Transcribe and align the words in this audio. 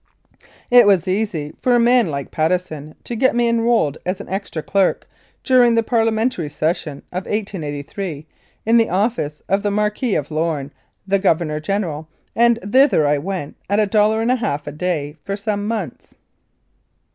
It 0.71 0.87
was 0.87 1.07
easy 1.07 1.53
for 1.61 1.75
a 1.75 1.79
man 1.79 2.07
like 2.07 2.31
Patteson 2.31 2.95
to 3.03 3.15
get 3.15 3.35
me 3.35 3.47
enrolled 3.47 3.99
as 4.03 4.19
an 4.19 4.27
extra 4.29 4.63
clerk 4.63 5.07
during 5.43 5.75
the 5.75 5.83
Parliamentary 5.83 6.49
session 6.49 7.03
of 7.11 7.25
1883' 7.27 8.25
in 8.65 8.77
the 8.77 8.89
office 8.89 9.43
of 9.47 9.61
the 9.61 9.69
Marquis 9.69 10.15
of 10.15 10.31
Lome, 10.31 10.71
the 11.05 11.19
Governor 11.19 11.59
General, 11.59 12.07
and 12.35 12.57
thither 12.65 13.05
I 13.05 13.19
went 13.19 13.57
at 13.69 13.79
a 13.79 13.85
dollar 13.85 14.23
and 14.23 14.31
a 14.31 14.37
half 14.37 14.65
a 14.65 14.71
day 14.71 15.17
for 15.23 15.35
some 15.35 15.67
months. 15.67 16.15